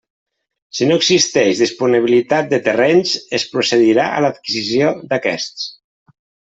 [0.77, 5.73] Si no existeix disponibilitat de terrenys, es procedirà a l'adquisició d'aquests.